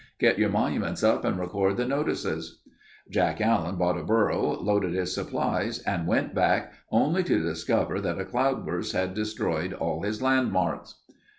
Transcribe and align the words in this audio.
Get 0.19 0.39
your 0.39 0.49
monuments 0.49 1.03
up 1.03 1.23
and 1.25 1.37
record 1.39 1.77
the 1.77 1.85
notices." 1.85 2.63
Jack 3.11 3.39
Allen 3.39 3.75
bought 3.75 3.99
a 3.99 4.03
burro, 4.03 4.59
loaded 4.59 4.95
his 4.95 5.13
supplies 5.13 5.77
and 5.83 6.07
went 6.07 6.33
back 6.33 6.73
only 6.89 7.21
to 7.25 7.39
discover 7.43 8.01
that 8.01 8.17
a 8.19 8.25
cloudburst 8.25 8.93
had 8.93 9.13
destroyed 9.13 9.73
all 9.73 10.01
his 10.01 10.19
landmarks. 10.19 10.95